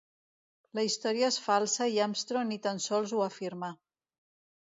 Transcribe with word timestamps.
La 0.77 0.85
història 0.87 1.29
és 1.33 1.37
falsa 1.47 1.87
i 1.97 1.99
Armstrong 2.07 2.49
ni 2.53 2.59
tan 2.65 2.83
sols 2.87 3.15
ho 3.19 3.23
afirmà. 3.27 3.71